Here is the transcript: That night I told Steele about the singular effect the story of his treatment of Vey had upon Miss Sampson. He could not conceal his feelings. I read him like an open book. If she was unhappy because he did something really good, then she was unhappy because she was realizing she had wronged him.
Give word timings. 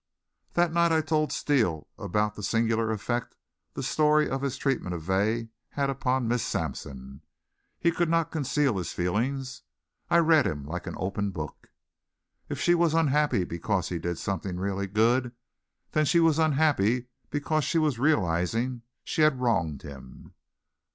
That 0.53 0.73
night 0.73 0.91
I 0.91 1.01
told 1.01 1.31
Steele 1.31 1.87
about 1.95 2.33
the 2.33 2.41
singular 2.41 2.89
effect 2.89 3.35
the 3.75 3.83
story 3.83 4.27
of 4.27 4.41
his 4.41 4.57
treatment 4.57 4.95
of 4.95 5.03
Vey 5.03 5.49
had 5.69 5.91
upon 5.91 6.27
Miss 6.27 6.41
Sampson. 6.43 7.21
He 7.79 7.91
could 7.91 8.09
not 8.09 8.31
conceal 8.31 8.79
his 8.79 8.91
feelings. 8.93 9.61
I 10.09 10.17
read 10.17 10.47
him 10.47 10.65
like 10.65 10.87
an 10.87 10.95
open 10.97 11.29
book. 11.29 11.67
If 12.49 12.59
she 12.59 12.73
was 12.73 12.95
unhappy 12.95 13.43
because 13.43 13.89
he 13.89 13.99
did 13.99 14.17
something 14.17 14.57
really 14.57 14.87
good, 14.87 15.33
then 15.91 16.05
she 16.05 16.19
was 16.19 16.39
unhappy 16.39 17.05
because 17.29 17.63
she 17.63 17.77
was 17.77 17.99
realizing 17.99 18.81
she 19.03 19.21
had 19.21 19.39
wronged 19.39 19.83
him. 19.83 20.33